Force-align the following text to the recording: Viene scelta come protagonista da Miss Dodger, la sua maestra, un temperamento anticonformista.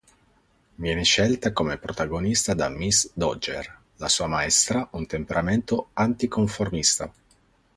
Viene 0.77 1.03
scelta 1.03 1.53
come 1.53 1.77
protagonista 1.77 2.55
da 2.55 2.69
Miss 2.69 3.11
Dodger, 3.13 3.81
la 3.97 4.09
sua 4.09 4.25
maestra, 4.25 4.87
un 4.93 5.05
temperamento 5.05 5.89
anticonformista. 5.93 7.13